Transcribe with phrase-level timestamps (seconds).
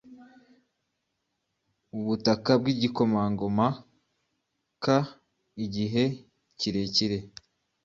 [1.97, 3.65] ubutaka-bwigikomangomak
[5.65, 6.03] igihe
[6.59, 7.17] kirekire